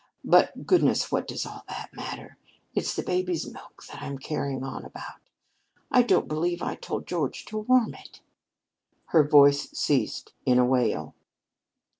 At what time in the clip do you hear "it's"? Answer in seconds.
2.73-2.95